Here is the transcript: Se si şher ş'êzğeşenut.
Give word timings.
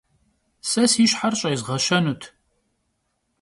Se 0.69 0.83
si 0.91 1.05
şher 1.11 1.33
ş'êzğeşenut. 1.39 2.21